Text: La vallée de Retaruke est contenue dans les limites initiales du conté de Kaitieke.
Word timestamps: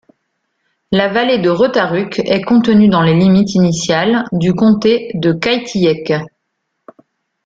La 0.91 1.09
vallée 1.09 1.37
de 1.37 1.51
Retaruke 1.51 2.21
est 2.25 2.41
contenue 2.41 2.87
dans 2.89 3.03
les 3.03 3.13
limites 3.13 3.53
initiales 3.53 4.23
du 4.31 4.55
conté 4.55 5.11
de 5.13 5.31
Kaitieke. 5.31 6.13